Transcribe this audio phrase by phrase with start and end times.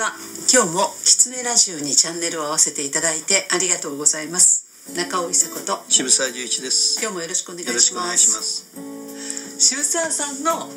[0.00, 0.16] は
[0.50, 4.96] 今日もキツネラジオにチャンネルを合わせていただいてありがとうございます。
[4.96, 6.96] 中尾伊佐子と渋沢十一です。
[7.02, 8.64] 今日もよろしくお願いします。
[9.58, 10.72] 渋沢さんの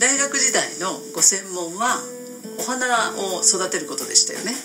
[0.00, 2.00] 大学時代のご専門は
[2.58, 4.56] お花を育てることでしたよね。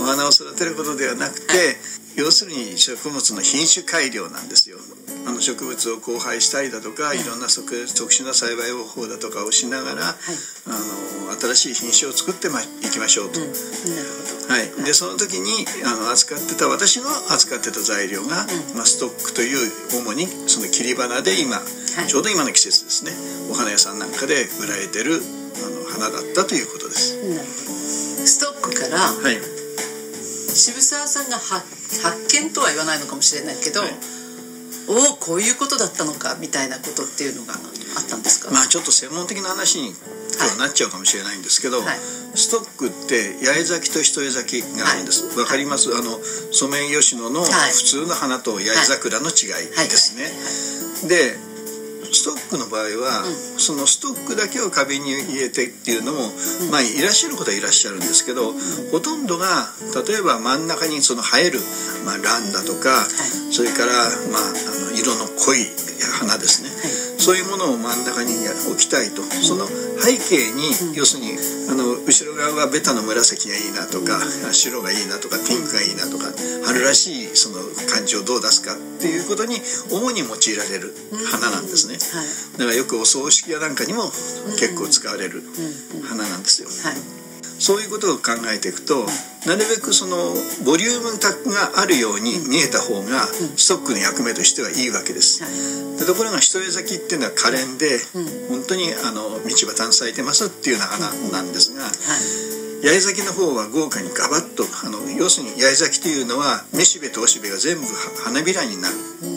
[0.00, 1.76] お花を育てることではなくて、はい。
[2.16, 4.77] 要するに植物の品種改良なんですよ
[5.28, 10.16] あの植物を交配したりだとか、い、ろんな特特殊な栽培方法だとかをしながら、あ
[10.72, 13.52] の新しい品種を作ってまいきましょうと、うん。
[14.48, 19.68] はい、でその時にあの扱ってた私の扱ってた材料が、まあ、ストックという
[20.00, 22.08] 主にその切り花で今、い。
[22.08, 23.12] ちょうど今の季節ですね。
[23.52, 25.20] お花屋さんなんかで売られてる
[25.60, 27.20] あの花だったということです。
[28.24, 29.36] ストックからはい。
[30.48, 31.68] 渋沢さんが発
[32.00, 34.17] 発見とは言わないのかもしれないけど、はい
[34.88, 37.56] おおこういうことだったのかみたいなことっていうのがあ
[38.00, 41.98] ったんですか、まあちょっと専門的な話に今日なっちゃうかもしれないんですけど、はい。
[42.34, 45.38] ストックって八重咲きと一重咲きがあるんです。
[45.38, 45.90] わ、かります？
[45.94, 46.18] あの
[46.52, 47.50] ソメイヨシノのはい。
[47.72, 51.47] 普通の花と八重桜の違いですね、で
[52.12, 53.24] ストックの場合は、
[53.58, 56.32] そのストックだけを花瓶に入れてっていうのも、
[56.70, 58.52] まあいらっしゃる方はいらっしゃるんですけど、
[58.92, 59.68] ほとんどが
[60.06, 61.60] 例えば真ん中にその生える、
[62.04, 63.04] まあ、ランだとか、
[63.50, 63.92] それから、
[64.32, 65.66] まあ、あの色の濃い
[66.20, 66.70] 花ですね、
[67.28, 69.68] そういうものを真ん中に置きたいと、その
[70.00, 71.36] 背景に、要するに
[71.68, 74.16] あの後ろ側はベタの紫がいいなとか、
[74.50, 76.32] 白がいいなとかピンクがいいなとか
[76.64, 77.60] 春らしいその
[77.92, 79.60] 感じをどう出すかっていうことに
[79.92, 80.94] 主に用いられる
[81.30, 82.58] 花なんですね、はい。
[82.60, 84.08] だからよくお葬式やなんかにも
[84.56, 85.42] 結構使われる
[86.08, 87.17] 花なんですよ、はい
[87.58, 89.06] そういうことを考えていくと
[89.46, 90.16] なるべくその
[90.64, 95.98] ボリュームがあるように見えた方がストックの役目としてはいいわけです、はい。
[95.98, 97.98] でところが一重咲きっていうのは可憐で、
[98.48, 101.86] 本当にあの道端に咲いてますっていうような花なんですが、
[102.82, 107.86] 八重咲きの方は豪華にガバッとあの要するに八重咲きというのはめしべとおしべが全部
[108.24, 108.94] 花びらになる、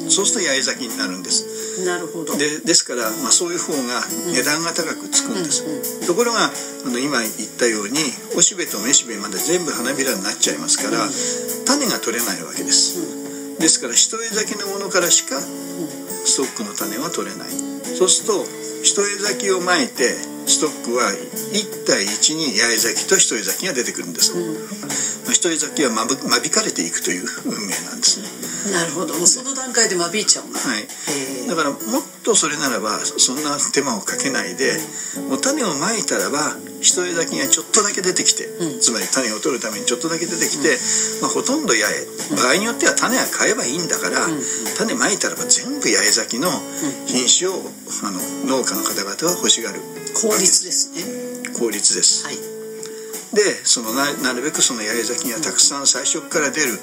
[0.10, 1.46] そうすると八重咲きになるんです
[1.86, 2.38] なるほど。
[2.38, 6.52] でですから、まあ、そういう方が値段が高くつくんです、ところが
[6.86, 8.00] あの今言ったように
[8.36, 11.08] おしべとめしべまで全部花びらになっちゃいますから、
[11.66, 17.50] 種が取れないわけです、ですから一重咲きのものからしかストックの種は取れない。
[17.96, 18.46] そうすると
[18.84, 20.16] 一重咲きをまいて
[20.48, 21.12] ストックは
[21.54, 24.34] 1対1に八重咲きと一重咲きが出てくるんです、
[25.26, 26.04] まあ、一重咲きは間
[26.44, 29.18] 引かれていくという運命なんですねなるほど。
[29.18, 30.88] もうその段階で間引いちゃうんだはい。
[31.48, 31.80] だからもっ
[32.24, 34.78] とそれならばそんな手間をかけないで
[35.28, 38.50] もう種をまいたらば一重咲きがちょっとだけ出てきて、
[38.82, 40.78] つまり種を取るためにちょっとだけ出てきて、
[41.22, 41.86] まあ、ほとんど八
[42.34, 42.36] 重。
[42.36, 44.26] 場合によっては種は買えばいいんだから、
[44.78, 46.50] 種まいたらば全部八重咲きの
[47.06, 47.62] 品種を
[48.02, 48.18] あの
[48.58, 49.80] 農家の方々は欲しがる。
[50.18, 51.54] 効率ですね。
[51.54, 52.36] 効率です、はい。
[53.36, 56.80] でそのななるべくその八重咲きがたくさん最初から出る、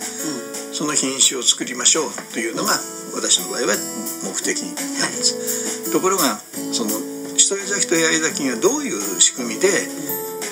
[0.78, 2.71] その品種を作りましょうというのが
[3.11, 3.75] 私の場合は
[4.22, 6.39] 目的なんです、ところが
[6.71, 6.94] その
[7.34, 9.66] 一重咲きと八重咲きがどういう仕組みで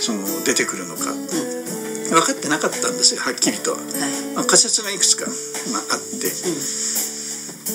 [0.03, 3.79] その出てくるのか、分かってなかったんですよはっきりとは、
[4.35, 5.31] まあ、仮説がいくつか、
[5.71, 6.27] まあ、あって、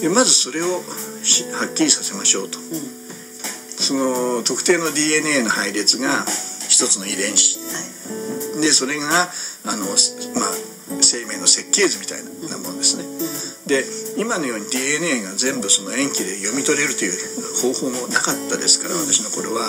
[0.03, 0.83] でまずそれを
[1.23, 2.59] しはっきりさせましょうと、
[3.79, 6.27] その特定の DNA の配列が
[6.67, 7.63] 一つの遺伝子。
[8.59, 10.70] でそれがあの、まあ、
[11.11, 13.03] 生命の設計図みたいなものですね、
[13.67, 13.83] で
[14.15, 17.15] 今のように DNA が全部その塩基で読み取れるという
[17.59, 19.67] 方法もなかったですから私の頃は、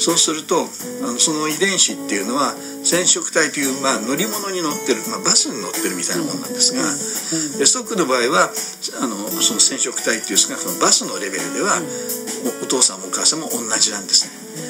[0.00, 0.64] そうすると
[1.04, 6.80] あのその遺伝子っていうのは染色体という、まあ、乗り物に乗ってる、まあ、バスに乗ってるみたいなものなんですが、
[7.60, 11.76] でストックの場合はあのその染色体っていう少なくともバスのレベルでは、
[12.60, 14.69] おお父さんもお母さんも同じなんですね。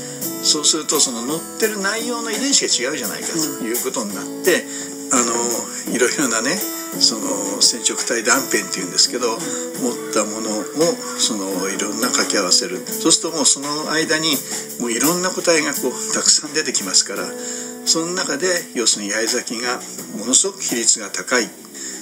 [0.51, 4.67] そうするとその載ってる内容の遺伝子が違うじゃないかということになって、
[5.15, 6.59] あのいろいろなね
[6.99, 10.91] その染色体断片っていうんですけど、持ったものを
[11.23, 14.35] そのいろんな掛け合わせるそうするともうその間に
[14.83, 17.31] もういろんな個体がこうたくさん出てきますから
[17.87, 19.79] その中で要するに八重咲きが
[20.19, 21.47] ものすごく比率が高い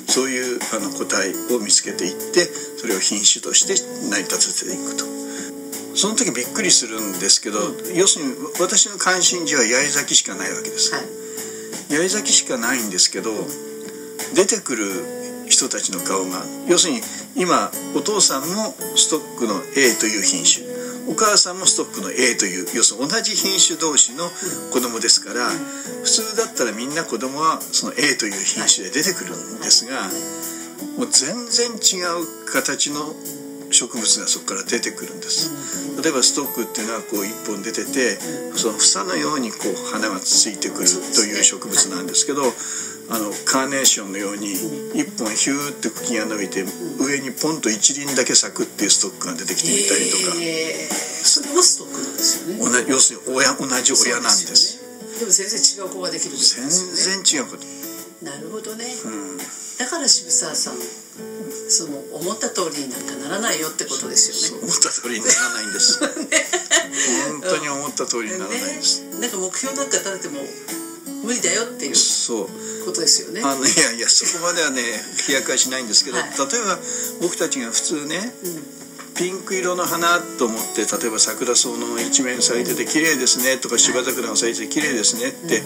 [0.09, 2.49] そういうあの個体を見つけていって
[2.81, 3.77] それを品種として
[4.09, 5.18] 成り立てていくと。
[5.99, 7.59] その時びっくりするんですけど、
[7.93, 11.05] 要するに私の関心事は八重咲きしかないわけです、はい。
[11.91, 13.33] 八重咲きしかないんですけど
[14.37, 14.87] 出てくる
[15.49, 17.00] 人たちの顔が要するに
[17.35, 20.69] 今お父さんもストックの A という品種。
[21.09, 24.29] お母さんもストックの A という要するに同じ品種同士の
[24.71, 25.49] 子供ですから
[26.05, 30.05] 普通だったらみんな子供はその A という品種で出てくるんですが
[31.01, 33.17] もう全然違う形の
[33.70, 35.50] 植物がそこから出てくるんです。
[36.03, 38.17] 例えばストックっていうのはこう一本出てて
[38.55, 42.43] その房のようにこう花がついてくるという植物なんですけど
[43.11, 44.53] あのカーネーションのように
[44.94, 46.62] 一本ヒューって茎が伸びて
[47.00, 50.94] 上にポンと一輪だけ咲くっていうストックが出てきてみたりとか、えー、
[51.26, 52.62] それもストックなんですよね。
[52.62, 54.79] 同じ要するに親同じ親なんです。
[55.19, 57.67] でも全然違う子ができるんですよ全然違うこと
[58.25, 59.38] なるほどね、うん。
[59.79, 60.75] だから渋沢さん
[61.50, 64.67] その思った通りになんかならないよってことですよね。
[64.67, 65.99] 思った通りにならないん です。
[66.00, 70.41] 本当に思った通りにならないです、ね、なんか目標なんか立てても
[71.23, 72.49] 無理だよっていうそう。
[72.85, 73.43] ことですよね。
[73.45, 74.83] あのいやいやそこまではね
[75.27, 76.31] 飛躍はしないんですけど、はい。
[76.31, 76.79] 例えば
[77.21, 78.33] 僕たちが普通ね
[79.17, 85.62] ピンク色の花と思って例えば桜草の一面咲いてて綺麗ですねとか芝桜が咲いてて綺麗ですねって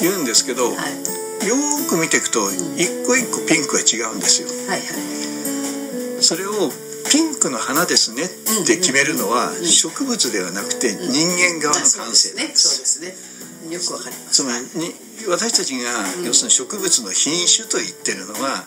[0.00, 1.15] 言うんですけど、はい
[1.46, 4.48] よーく見ていくと一個一個ピンクが違うんですよ。
[4.68, 6.22] はいはい。
[6.22, 6.70] それを
[7.10, 8.28] ピンクの花ですねっ
[8.66, 13.74] て決めるのは植物ではなくて人間側の感性なんでそうですそうですね。
[13.74, 14.42] よくわかります。
[14.42, 14.94] つまりに
[15.28, 15.90] 私たちが
[16.24, 18.66] 要するに植物の品種と言ってるのは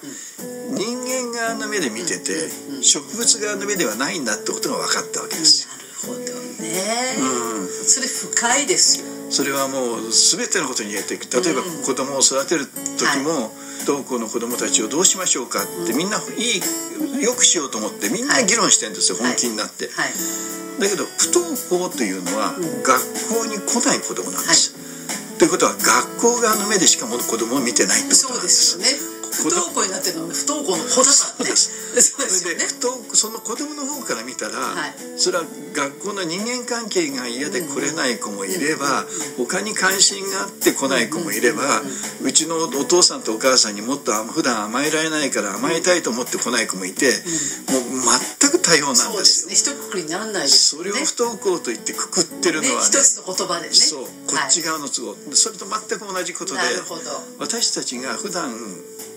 [0.71, 2.49] 人間側の目で見てて
[2.81, 5.69] 植物側の目ではないんだってことが分かったわけですよ。
[5.69, 6.19] なるほど
[6.63, 7.67] ね、うん。
[7.67, 11.29] それ深いですよそれはもう全てのことに言えていく。
[11.29, 12.65] 例えば子供を育てる
[12.97, 13.53] 時も
[13.85, 19.27] 不登校の子供たちをどうしましょうかってみんないいよくしようと思ってみんな議論してるんですよはい。
[19.27, 19.89] 本気になって。
[19.89, 20.13] はい。
[20.81, 24.73] だけど不登校というのは学校に来ない子供なんです。
[25.37, 28.47] ということは学校側の目でしかも子供を見てないってことそうなんで。
[28.47, 31.55] ですすよね不登校になってるのは不登校の子だからね。
[31.55, 32.29] そうですよね。
[32.29, 34.95] それで不登その子供の方から見たら、はい。
[35.17, 35.43] それは
[35.73, 39.05] 学校の人間関係が嫌で来れない子もいれば、
[39.37, 41.81] 他に関心があって来ない子もいれば、
[42.21, 47.05] うちのお父さんとお母さんにもっと普段甘えられないから甘えたいと思って来ない子もいて、
[47.69, 47.83] もう
[48.38, 48.38] 全
[48.69, 49.55] く多様なんそうでよですすね。
[49.55, 50.91] 一括りにならないですよね。
[50.91, 52.87] それを不登校と言ってくくってるねのはね。
[52.87, 53.73] 一つの言葉でね。
[53.73, 54.05] そう。
[54.05, 57.01] こっちが、側の都合、それと全く同じことでなるほど。
[57.39, 58.53] 私たちが普段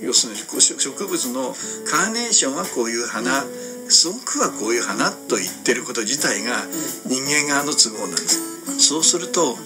[0.01, 1.55] 要するに植物の
[1.87, 3.45] カーネーションはこういう花
[3.89, 6.67] スモクはこういう花と言ってること自体が
[7.07, 8.41] 人間側の都合なんです。
[8.79, 9.57] そうすると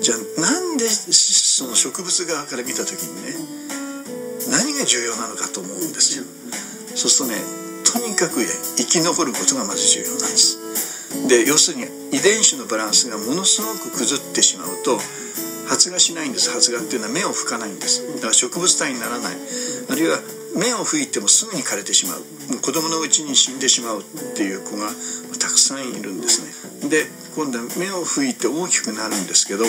[0.00, 3.34] じゃあなんでその植物側から見た時にね
[4.50, 6.24] 何が重要なのかと思うんですよ。
[6.96, 7.67] そうするとね
[7.98, 8.46] とにかく
[8.76, 10.62] 生き残ることがまず重要なんです。
[11.26, 11.84] で要するに
[12.14, 14.98] 遺伝子のバランスがものすごく崩ってしまうと
[15.66, 16.48] 発芽しないんです。
[16.50, 18.06] 発芽っていうのは芽を吹かないんです。
[18.14, 19.36] だから植物体にならない。
[19.90, 20.18] あるいは
[20.54, 22.20] 芽を吹いてもすぐに枯れてしまう。
[22.54, 24.04] もう子供のうちに死んでしまうっ
[24.36, 24.94] ていう子が
[25.40, 26.46] たくさんいるんです
[26.86, 26.88] ね。
[26.88, 29.64] で今度は芽を吹いて大きくなるんですけど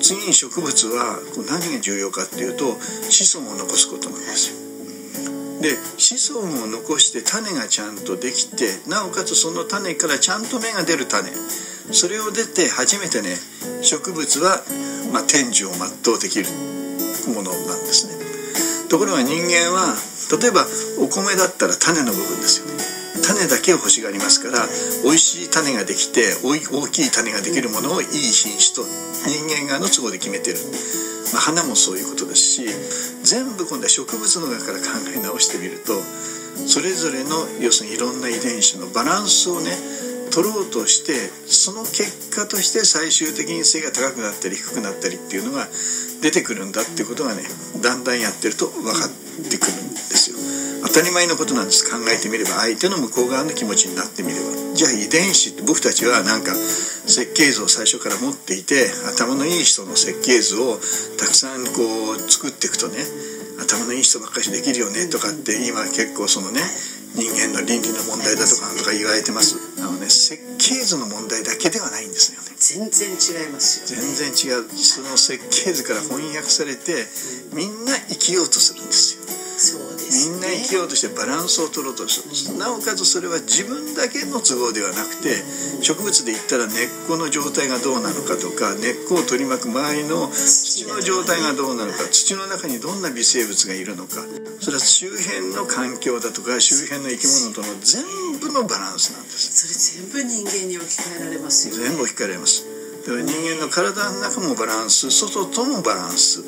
[0.00, 1.18] 次に植物は
[1.50, 2.78] 何が重要かっていうと
[3.10, 4.65] 子孫を残すことなんですよ。
[5.66, 11.28] で子孫を残して種がちゃんとできてなおかつその種からちゃんと芽が出る種。
[11.90, 13.34] それを出て初めてね
[13.82, 14.62] 植物は、
[15.12, 16.46] まあ、天寿を全うできる
[17.34, 18.14] ものなんですね。
[18.88, 19.94] ところが人間は
[20.38, 20.66] 例えば
[21.02, 22.78] お米だったら種の部分ですよね。
[23.26, 24.62] 種だけを欲しがりますから
[25.02, 28.86] 美味しい種ができて大きい種ができるものをいい品種と
[29.26, 30.58] 人間側の都合で決めてる、
[31.32, 35.98] まあ、花もそういうことですし全部今度は植物の中から考え直してみると
[36.70, 39.74] それぞれの要するにいろんな遺伝子のバランスをね
[40.30, 41.12] 取ろうとして
[41.50, 45.66] その結果として最終的に背が高くなったり低くなったりっていうのが
[46.22, 47.42] 出てくるんだってことがね
[47.82, 50.35] だんだんやってると分かってくるんですよ。
[50.86, 51.82] 当たり前のことなんです。
[51.90, 54.74] 考えてみれば相手の向こう側の気持ちになってみれば。
[54.74, 60.78] じゃあ遺伝子って僕たちはなんか設計図を最初から持っていて頭のいい人の設計図を
[61.18, 63.02] たくさんこう作っていくとね
[63.58, 66.60] 頭のいい人ばっかりできるよねとかって今結構そのね
[67.16, 69.56] 人間の倫理の問題だとかとか言われてます。
[69.80, 72.52] あのね設計図の問題だけではないんですよね。
[72.60, 74.06] 全然違いますよね。
[74.14, 74.68] 全然違う。
[74.76, 77.08] その設計図から翻訳されて
[77.56, 79.24] みんな生きようとするんですよ。
[79.56, 80.30] そうです。
[80.30, 82.58] ねみんな生きようとしてバランスを取ろうとする。
[82.58, 85.42] なおかつそれは自分だけの都合ではなくて
[85.82, 94.22] 植物で言ったら根っこの状態がどうなのかとか根っこを取り巻く周りの土の状態がどうなのか土の中にどんな微生物がいるのか
[94.60, 98.04] それは周辺の環境だとか周辺の生き物との全
[98.38, 99.52] 部のバランスなんです。
[99.52, 101.88] それ全部人間に置き換えられますよね。
[101.88, 102.64] 全部置き換えられます。
[103.06, 106.42] だから人間の体の中もバランス外ともバランス。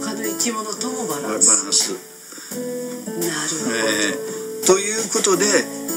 [0.00, 1.46] 他の生き物ともババランランス。
[1.72, 2.13] スなるほど、
[2.54, 4.34] えー
[4.66, 5.44] ということで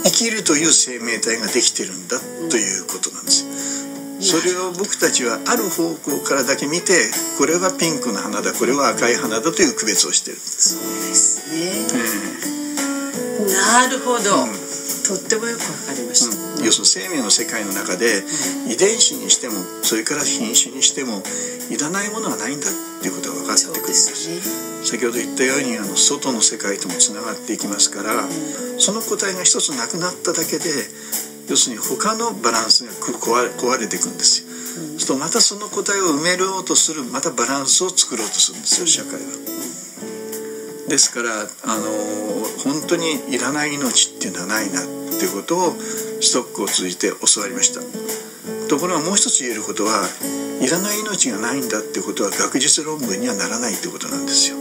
[0.03, 4.39] 生きるという生命体ができてるんだということなんですよ。
[4.41, 6.91] それを僕たちはある方向からだけ見て
[7.37, 10.37] これはピンクの花だこれは赤い花だという区別をしてる。
[10.37, 12.56] そうですねえ
[13.47, 14.67] なるほど、うん。
[15.07, 18.23] とってもよくわかりました、うん、要するに生命の世界の中で、
[18.67, 21.23] 遺伝子にしてもそれから品種にしても
[21.71, 28.27] いらないものはないんだっていうことが分かってくるんです、ね、先ほど言ったようにあの外の世界ともつながっていきますから、
[28.79, 30.67] その個体が一つなくなっただけで
[31.47, 34.51] 要するに他のバランスが壊れていくんですよ、
[34.91, 39.86] うん、するとまたその個体を埋めようとするまたバランスを作ろうとするんですよ社会は。
[40.87, 41.83] ですからあの
[42.63, 45.73] 本当にいらない命っていうのはないなっていうことを
[46.21, 47.81] ストックを通じて教わりました。
[48.67, 50.07] ところがもう一つ言えることは
[50.61, 54.57] いらない命がないんだってことは学術論文にはならないってことなんですよ。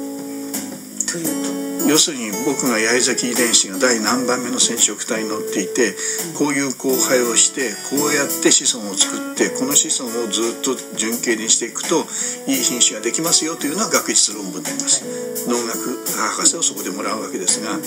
[1.11, 1.66] というと？
[1.87, 5.95] 要するに僕が八重崎遺伝子が第何番目の染色体に乗っていて
[6.37, 12.03] こういう交配をしてこうやって子孫を作ってこの子孫をずっと純形にしていくと
[12.51, 15.07] いい品種ができますよというのは学術論文になります。
[15.47, 17.79] 農学博士をそこでもらうわけですが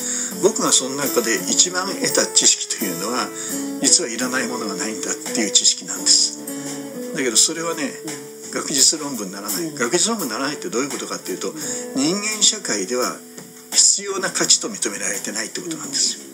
[0.42, 3.28] 僕がその中で一番得た知識というのは
[3.84, 6.40] 実はいらないものがないんだっていう知識なんです。
[7.16, 7.92] だけどそれはね
[8.54, 9.74] 学術論文にならない。
[9.76, 11.54] 学術論文にならないってどういうことかっていうと
[11.96, 13.18] 人間社会では
[13.72, 16.30] 必要な価値と認められてないってことなんですよ。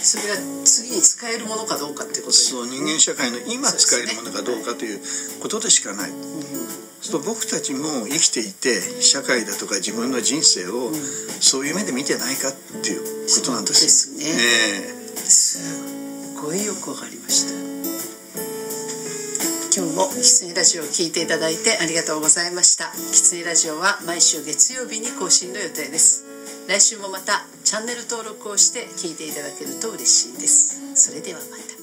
[0.00, 5.00] それが次に使えるものかどうかってことそう人間社会の今使えるものかどうかという
[5.40, 6.16] ことでしかない、うん、
[7.02, 10.92] そう僕たちも生きていて社会だとか自分の人生を
[11.40, 14.30] そういう目で見てないかっていうことなんですよ、ですね、
[14.86, 17.58] えー、すごいよくわかりました。
[19.78, 22.92] 今日もキラジオを聞いていただいてありがとうございました。
[23.12, 26.27] キラジオは毎週月曜日に更新の予定です
[26.68, 30.78] 来週もまたチャンネル登録をして聞いていただけると嬉しいです。
[30.94, 31.77] それではまた。